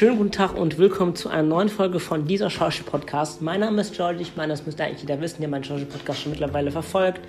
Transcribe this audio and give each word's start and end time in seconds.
schönen 0.00 0.16
guten 0.16 0.32
Tag 0.32 0.56
und 0.56 0.78
willkommen 0.78 1.14
zu 1.14 1.28
einer 1.28 1.42
neuen 1.42 1.68
Folge 1.68 2.00
von 2.00 2.24
dieser 2.24 2.48
Schauspiel-Podcast. 2.48 3.42
Mein 3.42 3.60
Name 3.60 3.82
ist 3.82 3.94
George, 3.94 4.22
ich 4.22 4.34
meine, 4.34 4.54
das 4.54 4.64
müsste 4.64 4.82
eigentlich 4.82 5.02
jeder 5.02 5.20
wissen, 5.20 5.42
der 5.42 5.50
meinen 5.50 5.62
Schauspiel-Podcast 5.62 6.22
schon 6.22 6.30
mittlerweile 6.30 6.72
verfolgt. 6.72 7.20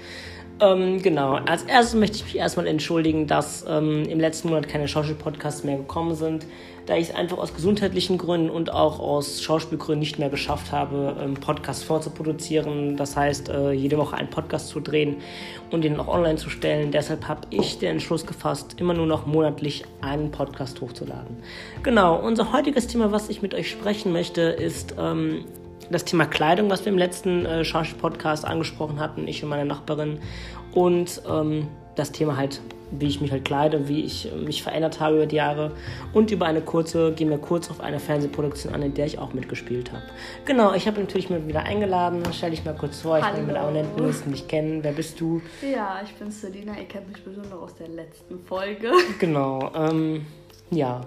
Ähm, 0.61 1.01
genau, 1.01 1.33
als 1.33 1.63
erstes 1.63 1.99
möchte 1.99 2.17
ich 2.17 2.23
mich 2.23 2.37
erstmal 2.37 2.67
entschuldigen, 2.67 3.25
dass 3.25 3.65
ähm, 3.67 4.03
im 4.03 4.19
letzten 4.19 4.49
Monat 4.49 4.67
keine 4.67 4.87
Schauspiel-Podcasts 4.87 5.63
mehr 5.63 5.77
gekommen 5.77 6.13
sind, 6.13 6.45
da 6.85 6.95
ich 6.95 7.09
es 7.09 7.15
einfach 7.15 7.39
aus 7.39 7.55
gesundheitlichen 7.55 8.19
Gründen 8.19 8.51
und 8.51 8.71
auch 8.71 8.99
aus 8.99 9.41
Schauspielgründen 9.41 9.99
nicht 9.99 10.19
mehr 10.19 10.29
geschafft 10.29 10.71
habe, 10.71 11.15
ähm, 11.19 11.33
Podcasts 11.33 11.83
vorzuproduzieren. 11.83 12.95
Das 12.95 13.17
heißt, 13.17 13.49
äh, 13.49 13.71
jede 13.71 13.97
Woche 13.97 14.15
einen 14.15 14.29
Podcast 14.29 14.67
zu 14.67 14.79
drehen 14.79 15.17
und 15.71 15.83
ihn 15.83 15.99
auch 15.99 16.08
online 16.08 16.35
zu 16.35 16.52
stellen. 16.52 16.91
Deshalb 16.91 17.27
habe 17.27 17.41
ich 17.49 17.80
den 17.80 17.93
Entschluss 17.93 18.27
gefasst, 18.27 18.75
immer 18.77 18.93
nur 18.93 19.07
noch 19.07 19.25
monatlich 19.25 19.84
einen 20.02 20.30
Podcast 20.30 20.80
hochzuladen. 20.80 21.38
Genau, 21.81 22.20
unser 22.20 22.53
heutiges 22.53 22.86
Thema, 22.86 23.12
was 23.12 23.30
ich 23.30 23.41
mit 23.41 23.55
euch 23.55 23.67
sprechen 23.67 24.12
möchte, 24.12 24.41
ist 24.41 24.95
ähm, 25.00 25.45
das 25.91 26.05
Thema 26.05 26.26
Kleidung, 26.26 26.70
was 26.70 26.86
wir 26.86 26.91
im 26.91 26.98
letzten 26.98 27.45
äh, 27.45 27.63
Schauspiel-Podcast 27.63 28.45
angesprochen 28.45 29.00
hatten, 29.00 29.27
ich 29.27 29.44
und 29.44 29.50
meine 29.50 29.66
Nachbarin. 29.66 30.20
Und 30.73 31.22
ähm, 31.30 31.67
das 31.95 32.12
Thema 32.12 32.38
halt, 32.38 32.62
wie 32.91 33.08
ich 33.08 33.22
mich 33.22 33.31
halt 33.31 33.45
kleide, 33.45 33.88
wie 33.88 34.02
ich 34.04 34.31
äh, 34.31 34.36
mich 34.36 34.64
verändert 34.64 35.00
habe 35.00 35.17
über 35.17 35.26
die 35.26 35.36
Jahre. 35.36 35.72
Und 36.14 36.31
über 36.31 36.45
eine 36.45 36.62
kurze, 36.62 37.12
gehen 37.12 37.30
wir 37.30 37.38
kurz 37.38 37.70
auf 37.70 37.81
eine 37.81 38.00
Fernsehproduktion 38.00 38.73
an, 38.73 38.81
in 38.81 38.94
der 38.94 39.05
ich 39.05 39.20
auch 39.20 39.34
mitgespielt 39.34 39.91
habe. 39.91 40.04
Genau, 40.45 40.73
ich 40.73 40.88
habe 40.88 41.00
natürlich 41.02 41.30
mal 41.30 41.45
wieder 41.48 41.64
eingeladen. 41.64 42.23
Stell 42.31 42.52
dich 42.52 42.64
mal 42.64 42.76
kurz 42.76 43.02
vor, 43.02 43.17
ich 43.17 43.26
Hallo. 43.26 43.38
bin 43.38 43.48
mit 43.48 43.55
Abonnenten, 43.58 44.05
müssen 44.05 44.31
dich 44.31 44.48
kennen. 44.48 44.84
Wer 44.84 44.94
bist 44.94 45.20
du? 45.20 45.42
Ja, 45.62 46.00
ich 46.03 46.14
bin 46.16 46.31
Selina. 46.31 46.78
Ihr 46.78 46.86
kennt 46.86 47.08
mich 47.09 47.22
bestimmt 47.22 47.50
noch 47.50 47.64
aus 47.64 47.76
der 47.76 47.89
letzten 47.89 48.39
Folge. 48.39 48.92
Genau, 49.20 49.72
ähm, 49.76 50.26
ja. 50.70 51.02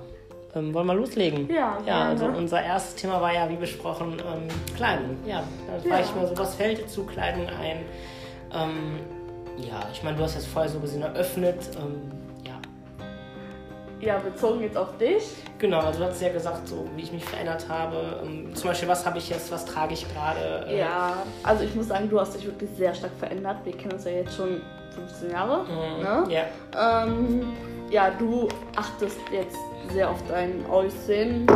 Ähm, 0.54 0.72
wollen 0.72 0.86
wir 0.86 0.94
loslegen? 0.94 1.48
Ja, 1.52 1.78
Ja, 1.86 2.08
also 2.10 2.26
unser 2.26 2.62
erstes 2.62 2.94
Thema 2.96 3.20
war 3.20 3.32
ja, 3.32 3.48
wie 3.50 3.56
besprochen, 3.56 4.12
ähm, 4.20 4.48
Kleidung. 4.76 5.16
Ja, 5.26 5.42
da 5.66 5.84
Ja. 5.88 5.94
war 5.94 6.00
ich 6.00 6.14
mal 6.14 6.26
so, 6.26 6.36
was 6.38 6.54
fällt 6.54 6.78
dir 6.78 6.86
zu 6.86 7.04
Kleidung 7.04 7.46
ein? 7.48 7.78
Ähm, 8.52 9.00
ja, 9.58 9.82
ich 9.92 10.02
meine, 10.02 10.16
du 10.16 10.22
hast 10.24 10.34
jetzt 10.34 10.46
vorher 10.46 10.70
so 10.70 10.78
gesehen 10.78 11.02
eröffnet. 11.02 11.58
Ähm, 11.76 12.12
ja, 12.46 12.54
Ja, 14.00 14.18
bezogen 14.18 14.60
jetzt 14.62 14.76
auf 14.76 14.96
dich. 14.98 15.24
genau, 15.58 15.80
also 15.80 16.00
du 16.00 16.06
hast 16.06 16.20
ja 16.20 16.28
gesagt, 16.32 16.68
so 16.68 16.86
wie 16.96 17.02
ich 17.02 17.12
mich 17.12 17.24
verändert 17.24 17.66
habe. 17.68 18.20
Ähm, 18.24 18.54
zum 18.54 18.68
Beispiel, 18.68 18.88
was 18.88 19.04
habe 19.06 19.18
ich 19.18 19.28
jetzt, 19.30 19.50
was 19.50 19.64
trage 19.64 19.94
ich 19.94 20.06
gerade? 20.12 20.66
Ja, 20.76 21.14
also 21.42 21.64
ich 21.64 21.74
muss 21.74 21.88
sagen, 21.88 22.08
du 22.08 22.20
hast 22.20 22.34
dich 22.36 22.44
wirklich 22.44 22.70
sehr 22.76 22.94
stark 22.94 23.12
verändert. 23.18 23.56
Wir 23.64 23.72
kennen 23.76 23.94
uns 23.94 24.04
ja 24.04 24.12
jetzt 24.12 24.36
schon 24.36 24.60
15 24.94 25.30
Jahre. 25.30 25.64
Mhm. 25.64 26.02
Ne? 26.02 26.24
Ja, 26.28 27.02
Ähm, 27.04 27.52
ja, 27.90 28.10
du 28.10 28.48
achtest 28.76 29.18
jetzt 29.32 29.56
sehr 29.92 30.08
auf 30.10 30.22
dein 30.28 30.64
Aussehen. 30.70 31.46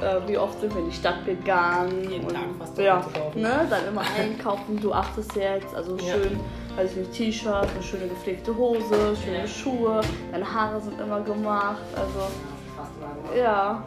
Äh, 0.00 0.28
wie 0.28 0.36
oft 0.38 0.60
sind 0.60 0.74
wir 0.74 0.80
in 0.82 0.90
die 0.90 0.96
Stadt 0.96 1.24
gegangen? 1.24 2.08
Jeden 2.10 2.24
und, 2.26 2.34
Tag 2.34 2.42
fast 2.58 2.78
ja, 2.78 2.96
einkaufen. 2.96 3.40
ne, 3.42 3.66
dann 3.70 3.86
immer 3.88 4.02
einkaufen. 4.18 4.80
Du 4.80 4.92
achtest 4.92 5.34
jetzt, 5.36 5.72
also 5.74 5.96
Ja. 5.98 6.14
schön, 6.14 6.40
weiß 6.76 6.90
ich 6.92 6.96
nicht, 6.96 7.12
T-Shirt, 7.12 7.68
eine 7.72 7.82
schöne 7.82 8.08
gepflegte 8.08 8.56
Hose, 8.56 9.14
schöne 9.22 9.38
Ja. 9.42 9.46
Schuhe. 9.46 10.00
Deine 10.32 10.52
Haare 10.52 10.80
sind 10.80 11.00
immer 11.00 11.20
gemacht. 11.20 11.82
Also, 11.94 13.38
ja, 13.38 13.82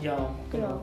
Ja, 0.00 0.16
genau. 0.50 0.66
ja. 0.66 0.80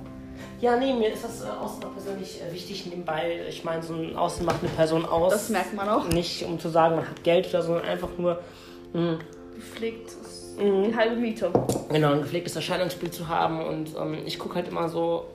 Ja, 0.61 0.75
nee, 0.77 0.93
mir 0.93 1.11
ist 1.11 1.23
das 1.23 1.41
äh, 1.41 1.45
Aussehen 1.49 1.85
auch 1.85 1.93
persönlich 1.93 2.39
äh, 2.39 2.53
wichtig 2.53 2.85
nebenbei. 2.85 3.41
Ich 3.49 3.63
meine, 3.63 3.81
so 3.81 3.95
ein 3.95 4.15
Aussehen 4.15 4.45
macht 4.45 4.61
eine 4.61 4.69
Person 4.69 5.05
aus. 5.05 5.33
Das 5.33 5.49
merkt 5.49 5.73
man 5.73 5.89
auch. 5.89 6.07
Nicht 6.07 6.43
um 6.45 6.59
zu 6.59 6.69
sagen, 6.69 6.97
man 6.97 7.07
hat 7.09 7.23
Geld 7.23 7.49
oder 7.49 7.63
so, 7.63 7.69
sondern 7.69 7.87
einfach 7.87 8.09
nur, 8.17 8.39
mh, 8.93 9.17
Gepflegt 9.55 10.09
ist 10.09 10.55
die 10.59 10.95
halbe 10.95 11.15
Miete. 11.15 11.51
genau, 11.89 12.11
ein 12.11 12.21
gepflegtes 12.21 12.55
Erscheinungsbild 12.55 13.13
zu 13.13 13.27
haben. 13.27 13.61
Und 13.65 13.95
ähm, 13.97 14.19
ich 14.25 14.37
gucke 14.37 14.55
halt 14.55 14.67
immer 14.67 14.87
so, 14.87 15.25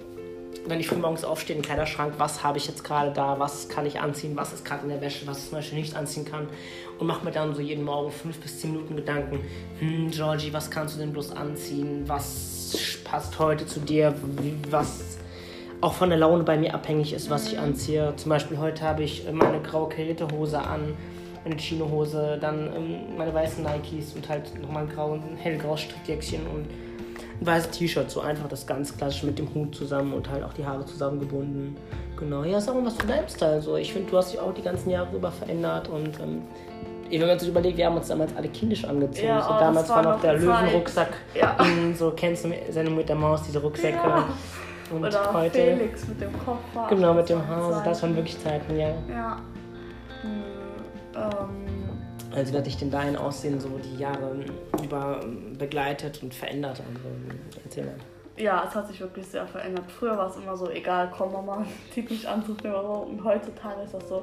wenn 0.68 0.78
ich 0.78 0.88
früh 0.88 0.96
morgens 0.96 1.24
aufstehe, 1.24 1.56
im 1.56 1.62
Kleiderschrank, 1.62 2.14
was 2.18 2.44
habe 2.44 2.58
ich 2.58 2.68
jetzt 2.68 2.84
gerade 2.84 3.12
da, 3.12 3.38
was 3.38 3.68
kann 3.68 3.84
ich 3.86 4.00
anziehen, 4.00 4.36
was 4.36 4.52
ist 4.52 4.64
gerade 4.64 4.84
in 4.84 4.90
der 4.90 5.00
Wäsche, 5.00 5.26
was 5.26 5.38
ich 5.38 5.48
zum 5.48 5.58
Beispiel 5.58 5.78
nicht 5.78 5.96
anziehen 5.96 6.24
kann. 6.24 6.48
Und 6.98 7.06
mache 7.08 7.24
mir 7.24 7.32
dann 7.32 7.54
so 7.54 7.60
jeden 7.60 7.84
Morgen 7.84 8.12
fünf 8.12 8.38
bis 8.38 8.60
zehn 8.60 8.72
Minuten 8.72 8.94
Gedanken, 8.94 9.40
hm, 9.80 10.10
Georgie, 10.10 10.52
was 10.52 10.70
kannst 10.70 10.94
du 10.94 11.00
denn 11.00 11.12
bloß 11.12 11.32
anziehen, 11.32 12.04
was 12.06 13.00
passt 13.04 13.38
heute 13.38 13.66
zu 13.66 13.80
dir, 13.80 14.14
was 14.70 15.18
auch 15.80 15.94
von 15.94 16.08
der 16.08 16.18
Laune 16.18 16.44
bei 16.44 16.56
mir 16.56 16.74
abhängig 16.74 17.12
ist, 17.12 17.30
was 17.30 17.48
ich 17.48 17.58
anziehe. 17.58 18.12
Zum 18.16 18.30
Beispiel 18.30 18.58
heute 18.58 18.82
habe 18.82 19.02
ich 19.02 19.26
äh, 19.26 19.32
meine 19.32 19.60
graue 19.60 19.88
karierte 19.88 20.28
Hose 20.30 20.58
an, 20.58 20.94
eine 21.44 21.56
Chinohose, 21.56 22.38
dann 22.40 22.70
ähm, 22.74 23.16
meine 23.16 23.32
weißen 23.32 23.64
Nikes 23.64 24.14
und 24.14 24.28
halt 24.28 24.60
nochmal 24.60 24.84
ein, 24.84 24.88
grau, 24.88 25.12
ein 25.12 25.36
hellgraues 25.36 25.80
Strickjäckchen 25.80 26.46
und 26.46 26.66
ein 27.40 27.46
weißes 27.46 27.70
T-Shirt, 27.70 28.10
so 28.10 28.20
einfach 28.20 28.48
das 28.48 28.66
ganz 28.66 28.96
klassisch 28.96 29.22
mit 29.22 29.38
dem 29.38 29.52
Hut 29.54 29.74
zusammen 29.74 30.12
und 30.14 30.30
halt 30.30 30.42
auch 30.42 30.54
die 30.54 30.64
Haare 30.64 30.86
zusammengebunden. 30.86 31.76
Genau, 32.16 32.44
ja, 32.44 32.60
sag 32.60 32.74
mal 32.74 32.86
was 32.86 32.96
zu 32.96 33.06
deinem 33.06 33.28
Style. 33.28 33.60
So, 33.60 33.76
ich 33.76 33.92
finde, 33.92 34.10
du 34.10 34.16
hast 34.16 34.32
dich 34.32 34.40
auch 34.40 34.54
die 34.54 34.62
ganzen 34.62 34.90
Jahre 34.90 35.14
über 35.14 35.30
verändert 35.30 35.88
und 35.88 36.18
ähm, 36.20 36.42
wenn 37.10 37.26
man 37.26 37.38
sich 37.38 37.48
überlegt, 37.48 37.76
wir 37.76 37.86
haben 37.86 37.96
uns 37.96 38.08
damals 38.08 38.34
alle 38.34 38.48
kindisch 38.48 38.84
angezogen. 38.84 39.28
Ja, 39.28 39.42
so, 39.42 39.50
oh, 39.50 39.58
damals 39.60 39.88
war 39.88 40.02
noch 40.02 40.20
der. 40.20 40.34
Löwenrucksack. 40.34 41.10
Ja. 41.34 41.56
So 41.94 42.10
kennst 42.10 42.44
du 42.44 42.52
Sendung 42.70 42.96
mit 42.96 43.08
der 43.08 43.16
Maus, 43.16 43.42
diese 43.44 43.60
Rucksäcke. 43.60 43.96
Ja. 43.96 44.28
Und 44.90 45.04
Oder 45.04 45.32
heute. 45.32 45.58
Felix 45.76 46.06
mit 46.08 46.20
dem 46.20 46.32
Koffer. 46.44 46.86
Genau, 46.88 47.14
mit 47.14 47.28
dem 47.28 47.46
Hase. 47.46 47.82
Das 47.84 48.02
waren 48.02 48.14
wirklich 48.14 48.40
Zeiten, 48.42 48.76
ja. 48.78 48.88
Ja. 49.10 49.36
Hm, 50.22 50.42
ähm, 51.14 52.34
Also 52.34 52.52
wie 52.52 52.58
hat 52.58 52.66
dich 52.66 52.76
denn 52.76 52.90
dein 52.90 53.16
Aussehen 53.16 53.58
so 53.58 53.68
die 53.82 53.96
Jahre 53.98 54.36
über 54.84 55.20
ähm, 55.22 55.54
begleitet 55.58 56.22
und 56.22 56.32
verändert? 56.34 56.80
Also, 56.80 57.08
erzähl 57.64 57.84
mal. 57.84 57.94
ja, 58.36 58.64
es 58.68 58.74
hat 58.74 58.86
sich 58.88 59.00
wirklich 59.00 59.26
sehr 59.26 59.46
verändert. 59.46 59.84
Früher 59.90 60.16
war 60.16 60.28
es 60.30 60.36
immer 60.36 60.56
so, 60.56 60.68
egal, 60.70 61.10
komm 61.16 61.32
Mama, 61.32 61.64
zieht 61.94 62.08
mich 62.10 62.28
an, 62.28 62.44
tut 62.44 62.62
mir 62.62 62.70
so. 62.72 63.08
Und 63.10 63.24
heutzutage 63.24 63.82
ist 63.82 63.94
das 63.94 64.08
so, 64.08 64.22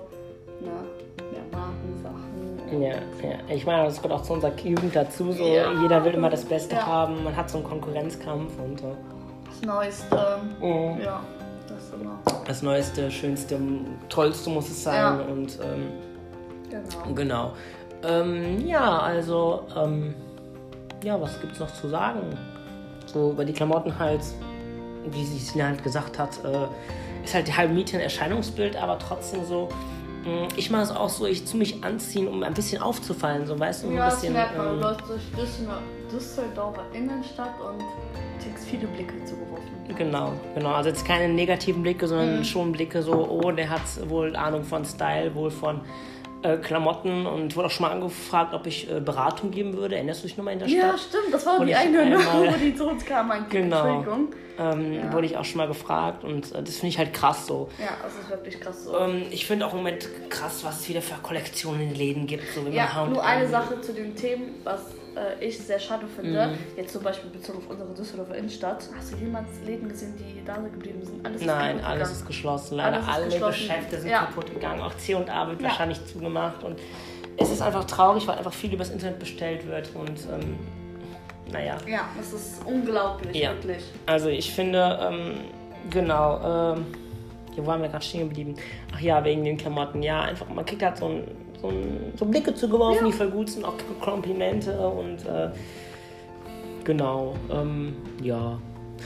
na, 0.61 0.71
mehr 1.31 1.41
Markensachen. 1.51 2.81
Ja, 2.81 2.89
ja. 3.27 3.37
Ich 3.49 3.65
meine, 3.65 3.83
das 3.85 4.01
gehört 4.01 4.19
auch 4.19 4.23
zu 4.23 4.33
unserer 4.33 4.55
Jugend 4.63 4.95
dazu. 4.95 5.31
So. 5.33 5.43
Ja. 5.45 5.71
Jeder 5.81 6.03
will 6.05 6.13
immer 6.13 6.29
das 6.29 6.45
Beste 6.45 6.75
Ja. 6.75 6.85
haben. 6.87 7.23
Man 7.23 7.35
hat 7.35 7.49
so 7.49 7.57
einen 7.57 7.67
Konkurrenzkampf 7.67 8.51
und 8.59 8.81
äh, 8.81 8.85
Das 9.59 9.67
Neueste. 9.67 10.39
mhm. 10.59 11.01
Ja, 11.01 11.21
das 11.67 11.99
immer. 11.99 12.19
das 12.45 12.61
Neueste, 12.61 13.09
Schönste, 13.11 13.59
Tollste 14.09 14.49
muss 14.49 14.69
es 14.69 14.83
sein. 14.83 14.95
Ja. 14.95 15.19
Und 15.21 15.59
ähm, 15.63 15.91
Genau. 16.69 17.13
genau. 17.13 17.53
Ähm, 18.03 18.65
ja, 18.65 18.99
also, 18.99 19.67
ähm, 19.77 20.15
ja, 21.03 21.19
was 21.21 21.39
gibt's 21.39 21.59
noch 21.59 21.71
zu 21.71 21.87
sagen? 21.87 22.37
So 23.05 23.31
über 23.31 23.45
die 23.45 23.53
Klamotten 23.53 23.97
halt, 23.97 24.21
wie 25.09 25.23
sie 25.23 25.37
es 25.37 25.61
halt 25.63 25.83
gesagt 25.83 26.17
hat, 26.17 26.43
äh, 26.43 26.67
ist 27.23 27.33
halt 27.33 27.47
die 27.47 27.55
halbe 27.55 27.73
Miete 27.73 27.97
ein 27.97 28.01
Erscheinungsbild, 28.03 28.75
aber 28.75 28.97
trotzdem 28.99 29.45
so. 29.45 29.69
Mh, 30.25 30.47
Ich 30.55 30.69
mache 30.69 30.83
es 30.83 30.91
auch 30.91 31.09
so, 31.09 31.25
ich 31.25 31.45
zu 31.45 31.57
mich 31.57 31.83
anziehen, 31.83 32.27
um 32.27 32.43
ein 32.43 32.53
bisschen 32.53 32.81
aufzufallen, 32.81 33.45
so 33.45 33.59
weißt 33.59 33.83
du, 33.83 33.87
um 33.87 33.95
Ja, 33.95 34.03
ein 34.03 34.09
das 34.09 34.15
bisschen. 34.19 34.33
merkt 34.33 34.57
man. 34.57 34.67
Du 34.67 34.73
ähm, 34.73 34.79
läufst 34.81 35.01
durch 35.09 35.21
Düsseldorf- 35.37 35.81
Düsseldorfer 36.11 36.83
Innenstadt 36.93 37.53
und 37.59 37.79
kriegst 38.43 38.65
viele 38.67 38.87
Blicke 38.87 39.13
zugeworfen. 39.25 39.63
Genau, 39.97 40.33
genau. 40.55 40.69
Also 40.71 40.89
jetzt 40.89 41.05
keine 41.05 41.31
negativen 41.33 41.81
Blicke, 41.83 42.07
sondern 42.07 42.39
Mhm. 42.39 42.43
schon 42.43 42.71
Blicke 42.71 43.01
so, 43.01 43.13
oh, 43.29 43.51
der 43.51 43.69
hat 43.69 43.81
wohl 44.09 44.35
Ahnung 44.35 44.63
von 44.63 44.85
Style, 44.85 45.33
wohl 45.35 45.51
von 45.51 45.81
äh, 46.43 46.57
Klamotten 46.57 47.25
und 47.25 47.47
ich 47.47 47.55
wurde 47.55 47.67
auch 47.67 47.71
schon 47.71 47.85
mal 47.85 47.93
angefragt, 47.93 48.53
ob 48.53 48.67
ich 48.67 48.91
äh, 48.91 48.99
Beratung 48.99 49.49
geben 49.51 49.77
würde. 49.77 49.95
Erinnerst 49.95 50.23
du 50.23 50.27
dich 50.27 50.35
nochmal 50.37 50.53
in 50.53 50.59
der 50.59 50.67
Ja, 50.67 50.89
Stadt? 50.89 50.99
stimmt, 50.99 51.33
das 51.33 51.45
war 51.45 51.63
die 51.65 51.73
eine, 51.73 52.05
ne, 52.05 52.17
wo 52.17 52.57
die 52.57 52.75
zu 52.75 52.85
uns 52.87 53.05
kam. 53.05 53.29
Mein 53.29 53.47
Genau. 53.49 53.77
Entschuldigung. 53.85 54.27
Ähm, 54.57 54.93
Ja. 54.93 55.11
Wurde 55.13 55.25
ich 55.25 55.35
auch 55.37 55.45
schon 55.45 55.57
mal 55.57 55.67
gefragt 55.67 56.23
und 56.23 56.51
äh, 56.53 56.61
das 56.61 56.75
finde 56.75 56.87
ich 56.89 56.97
halt 56.99 57.13
krass 57.13 57.47
so. 57.47 57.69
Ja, 57.79 57.97
das 58.03 58.13
ist 58.15 58.29
wirklich 58.29 58.59
krass 58.61 58.83
so. 58.85 58.97
Ähm, 58.97 59.23
ich 59.31 59.45
finde 59.47 59.65
auch 59.65 59.71
im 59.71 59.77
Moment 59.77 60.07
krass, 60.29 60.63
was 60.63 60.81
es 60.81 60.89
wieder 60.89 61.01
für 61.01 61.15
Kollektionen 61.23 61.81
in 61.81 61.89
den 61.89 61.97
Läden 61.97 62.27
gibt. 62.27 62.43
So, 62.53 62.61
Ja, 62.69 63.05
nur 63.07 63.23
eine 63.23 63.47
Sache 63.47 63.81
zu 63.81 63.93
den 63.93 64.15
Themen, 64.15 64.55
was 64.63 64.81
äh, 65.15 65.43
ich 65.43 65.57
sehr 65.59 65.79
schade 65.79 66.05
finde. 66.07 66.47
Mhm. 66.47 66.57
Jetzt 66.77 66.93
zum 66.93 67.01
Beispiel 67.03 67.29
bezogen 67.31 67.59
auf 67.59 67.69
unsere 67.69 67.93
Düsseldorfer 67.95 68.35
Innenstadt. 68.35 68.87
Hast 68.95 69.13
du 69.13 69.17
jemals 69.17 69.47
Läden 69.65 69.89
gesehen, 69.89 70.13
die 70.17 70.43
da 70.45 70.57
geblieben 70.57 71.03
sind? 71.03 71.25
Alles 71.25 71.41
ist 71.41 71.47
Nein, 71.47 71.77
kaputt 71.77 71.89
alles 71.91 72.11
ist 72.11 72.25
geschlossen. 72.27 72.75
Leider 72.77 72.95
Alles 72.97 73.05
ist 73.07 73.13
alle 73.13 73.25
geschlossen. 73.25 73.53
Geschäfte 73.67 73.99
sind 74.01 74.09
Ja. 74.11 74.19
kaputt 74.25 74.53
gegangen. 74.53 74.81
Auch 74.81 74.95
C&A 74.97 75.47
wird 75.47 75.61
Ja. 75.61 75.67
wahrscheinlich 75.69 76.05
zugemacht. 76.05 76.63
Und 76.63 76.79
es 77.37 77.49
ist 77.49 77.61
einfach 77.61 77.85
traurig, 77.85 78.27
weil 78.27 78.37
einfach 78.37 78.53
viel 78.53 78.71
übers 78.73 78.91
Internet 78.91 79.17
bestellt 79.19 79.67
wird. 79.67 79.89
Und 79.95 80.19
ähm, 80.31 80.57
naja. 81.51 81.77
Ja, 81.87 82.07
das 82.17 82.33
ist 82.33 82.61
unglaublich, 82.65 83.35
Ja. 83.35 83.51
wirklich. 83.51 83.83
Also 84.05 84.29
ich 84.29 84.51
finde, 84.53 84.99
ähm, 85.01 85.33
genau, 85.89 86.73
ähm, 86.75 86.85
hier 87.53 87.65
waren 87.67 87.81
wir 87.81 87.89
gerade 87.89 88.03
stehen 88.03 88.29
geblieben. 88.29 88.55
Ach 88.95 88.99
ja, 88.99 89.23
wegen 89.23 89.43
den 89.43 89.57
Klamotten. 89.57 90.01
Ja, 90.01 90.21
einfach, 90.21 90.47
man 90.49 90.65
kriegt 90.65 90.81
halt 90.81 90.97
so, 90.97 91.05
ein, 91.07 91.23
so, 91.61 91.67
ein, 91.69 92.13
so 92.17 92.25
Blicke 92.25 92.53
zugeworfen, 92.55 93.05
Ja. 93.05 93.11
die 93.11 93.17
voll 93.17 93.29
gut 93.29 93.49
sind, 93.49 93.63
auch 93.65 93.73
Komplimente 94.01 94.77
und 94.79 95.25
äh, 95.25 95.49
genau, 96.83 97.35
ähm, 97.51 97.95
ja. 98.21 98.57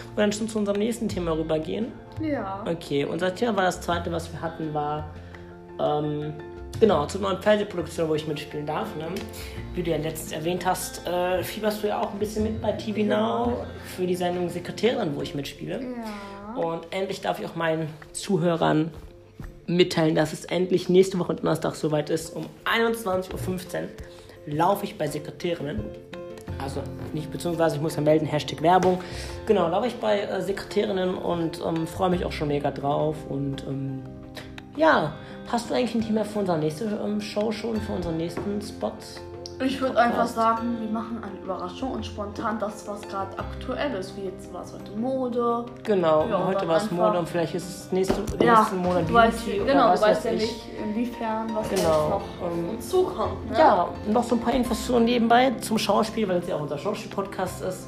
Und 0.09 0.17
dann 0.17 0.31
schon 0.31 0.47
zu 0.47 0.59
unserem 0.59 0.79
nächsten 0.79 1.07
Thema 1.09 1.31
rübergehen. 1.31 1.91
Ja. 2.21 2.63
Okay, 2.69 3.05
unser 3.05 3.33
Thema 3.33 3.55
war 3.57 3.63
das 3.65 3.81
zweite, 3.81 4.11
was 4.11 4.31
wir 4.31 4.41
hatten, 4.41 4.73
war 4.73 5.09
ähm, 5.79 6.33
genau, 6.79 7.05
zur 7.05 7.21
neuen 7.21 7.41
Fernsehproduktion, 7.41 8.09
wo 8.09 8.15
ich 8.15 8.27
mitspielen 8.27 8.65
darf. 8.65 8.95
Ne? 8.95 9.07
Wie 9.73 9.83
du 9.83 9.91
ja 9.91 9.97
letztens 9.97 10.31
erwähnt 10.31 10.65
hast, 10.65 11.05
äh, 11.07 11.43
fieberst 11.43 11.83
du 11.83 11.87
ja 11.87 12.01
auch 12.01 12.13
ein 12.13 12.19
bisschen 12.19 12.43
mit 12.43 12.61
bei 12.61 12.71
TV 12.73 13.01
Now 13.01 13.65
für 13.95 14.05
die 14.05 14.15
Sendung 14.15 14.49
Sekretärin, 14.49 15.15
wo 15.15 15.21
ich 15.21 15.35
mitspiele. 15.35 15.81
Ja. 15.81 16.61
Und 16.61 16.87
endlich 16.91 17.21
darf 17.21 17.39
ich 17.39 17.45
auch 17.45 17.55
meinen 17.55 17.87
Zuhörern 18.13 18.91
mitteilen, 19.67 20.15
dass 20.15 20.33
es 20.33 20.45
endlich 20.45 20.89
nächste 20.89 21.19
Woche 21.19 21.35
Donnerstag 21.35 21.75
soweit 21.75 22.09
ist. 22.09 22.35
Um 22.35 22.45
21.15 22.65 23.33
Uhr 23.33 23.87
laufe 24.47 24.85
ich 24.85 24.97
bei 24.97 25.07
Sekretärinnen. 25.07 25.83
Also 26.63 26.81
nicht, 27.13 27.31
beziehungsweise 27.31 27.75
ich 27.75 27.81
muss 27.81 27.95
ja 27.95 28.01
melden, 28.01 28.25
Hashtag 28.25 28.61
Werbung. 28.61 28.99
Genau, 29.45 29.67
laufe 29.67 29.87
ich 29.87 29.95
bei 29.95 30.21
äh, 30.21 30.41
Sekretärinnen 30.41 31.15
und 31.15 31.61
ähm, 31.63 31.85
freue 31.85 32.09
mich 32.09 32.25
auch 32.25 32.31
schon 32.31 32.47
mega 32.47 32.71
drauf. 32.71 33.15
Und 33.29 33.63
ähm, 33.67 34.01
ja, 34.77 35.11
hast 35.51 35.69
du 35.69 35.73
eigentlich 35.73 35.95
ein 35.95 36.01
Thema 36.07 36.23
für 36.23 36.39
unsere 36.39 36.57
nächste 36.57 36.85
ähm, 36.85 37.19
Show 37.19 37.51
schon, 37.51 37.79
für 37.81 37.91
unseren 37.93 38.17
nächsten 38.17 38.61
Spot? 38.61 38.91
Ich 39.59 39.81
würde 39.81 39.97
einfach 39.99 40.27
sagen, 40.27 40.77
wir 40.79 40.89
machen 40.89 41.19
eine 41.23 41.35
Überraschung 41.43 41.93
und 41.93 42.05
spontan 42.05 42.59
das, 42.59 42.87
was 42.87 43.01
gerade 43.01 43.39
aktuell 43.39 43.91
ist. 43.95 44.15
Wie 44.15 44.25
jetzt 44.25 44.53
war 44.53 44.61
es 44.61 44.71
heute 44.71 44.91
Mode. 44.91 45.65
Genau, 45.83 46.27
Ja, 46.29 46.45
heute 46.45 46.67
war 46.67 46.77
es 46.77 46.91
Mode 46.91 47.17
und 47.17 47.27
vielleicht 47.27 47.55
ist 47.55 47.67
es 47.67 47.91
nächste, 47.91 48.21
Ja, 48.39 48.59
nächsten 48.59 48.77
Monat 48.77 49.07
Beauty 49.07 49.59
oder 49.61 49.71
genau, 49.73 49.89
was 49.89 49.99
du 50.01 50.05
weißt 50.05 50.17
weiß 50.17 50.23
ja 50.25 50.31
ich. 50.33 50.41
nicht, 50.43 50.63
inwiefern 50.79 51.55
was 51.55 51.69
Genau, 51.69 52.09
noch 52.09 52.21
ähm, 52.51 52.69
uns 52.69 52.87
zukommt. 52.87 53.49
Ne? 53.49 53.57
Ja, 53.57 53.87
noch 54.07 54.23
so 54.23 54.35
ein 54.35 54.41
paar 54.41 54.53
Infos 54.53 54.87
nebenbei 54.89 55.51
zum 55.59 55.79
Schauspiel, 55.79 56.27
weil 56.29 56.37
es 56.37 56.47
ja 56.47 56.55
auch 56.55 56.61
unser 56.61 56.77
Schauspiel-Podcast 56.77 57.63
ist. 57.63 57.87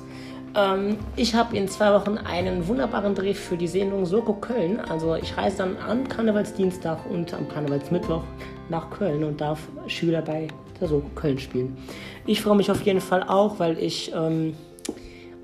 Ähm, 0.55 0.97
ich 1.15 1.35
habe 1.35 1.55
in 1.55 1.67
zwei 1.67 1.93
Wochen 1.93 2.17
einen 2.17 2.67
wunderbaren 2.67 3.15
Dreh 3.15 3.33
für 3.33 3.57
die 3.57 3.67
Sendung 3.67 4.05
Soko 4.05 4.33
Köln. 4.33 4.79
Also 4.79 5.15
ich 5.15 5.35
reise 5.37 5.57
dann 5.57 5.77
am 5.77 6.07
Karnevalsdienstag 6.07 7.05
und 7.09 7.33
am 7.33 7.47
Karnevalsmittwoch 7.47 8.23
nach 8.69 8.89
Köln 8.89 9.23
und 9.23 9.41
darf 9.41 9.67
Schüler 9.87 10.21
bei 10.21 10.47
der 10.79 10.87
Soko 10.87 11.09
Köln 11.15 11.37
spielen. 11.39 11.77
Ich 12.25 12.41
freue 12.41 12.55
mich 12.55 12.71
auf 12.71 12.81
jeden 12.81 13.01
Fall 13.01 13.23
auch, 13.23 13.59
weil 13.59 13.77
ich 13.79 14.11
ähm, 14.15 14.55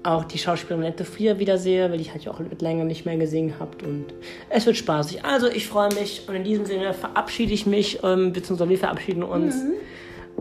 auch 0.04 0.26
die 0.26 0.38
Schauspielerin 0.38 0.84
Nette 0.84 1.06
Frier 1.06 1.40
wiedersehe, 1.40 1.92
weil 1.92 2.00
ich 2.00 2.12
halt 2.12 2.28
auch 2.28 2.40
länger 2.60 2.86
nicht 2.86 3.06
mehr 3.06 3.18
gesehen 3.18 3.56
habt 3.60 3.84
und 3.84 4.06
es 4.50 4.66
wird 4.66 4.78
spaßig. 4.78 5.26
Also 5.26 5.48
ich 5.48 5.68
freue 5.68 5.94
mich 5.94 6.24
und 6.28 6.36
in 6.36 6.44
diesem 6.44 6.66
Sinne 6.66 6.94
verabschiede 6.94 7.54
ich 7.54 7.66
mich, 7.66 8.00
ähm, 8.04 8.32
beziehungsweise 8.32 8.70
wir 8.70 8.78
verabschieden 8.78 9.24
uns. 9.24 9.56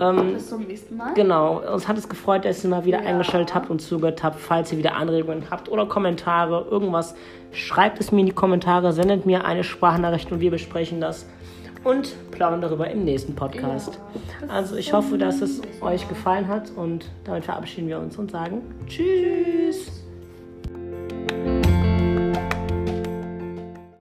Ähm, 0.00 0.34
Bis 0.34 0.48
zum 0.48 0.62
nächsten 0.62 0.96
Mal. 0.96 1.14
Genau, 1.14 1.60
uns 1.72 1.86
hat 1.86 1.96
es 1.96 2.08
gefreut, 2.08 2.44
dass 2.44 2.64
ihr 2.64 2.70
mal 2.70 2.84
wieder 2.84 3.02
Ja. 3.02 3.08
eingeschaltet 3.08 3.54
habt 3.54 3.70
und 3.70 3.80
zugehört 3.80 4.22
habt. 4.24 4.40
Falls 4.40 4.72
ihr 4.72 4.78
wieder 4.78 4.96
Anregungen 4.96 5.44
habt 5.50 5.68
oder 5.68 5.86
Kommentare, 5.86 6.66
irgendwas, 6.70 7.14
schreibt 7.52 8.00
es 8.00 8.10
mir 8.10 8.20
in 8.20 8.26
die 8.26 8.32
Kommentare, 8.32 8.92
sendet 8.92 9.24
mir 9.26 9.44
eine 9.44 9.62
Sprachnachricht 9.64 10.32
und 10.32 10.40
wir 10.40 10.50
besprechen 10.50 11.00
das 11.00 11.26
und 11.84 12.14
plaudern 12.32 12.60
darüber 12.62 12.90
im 12.90 13.04
nächsten 13.04 13.34
Podcast. 13.34 14.00
Ja. 14.40 14.48
Also 14.48 14.74
ich 14.76 14.92
hoffe, 14.92 15.18
dass 15.18 15.40
es 15.42 15.60
euch 15.80 16.08
gefallen 16.08 16.48
hat 16.48 16.70
und 16.74 17.06
damit 17.24 17.44
verabschieden 17.44 17.88
wir 17.88 17.98
uns 17.98 18.16
und 18.18 18.30
sagen 18.30 18.62
Tschüss. 18.86 20.03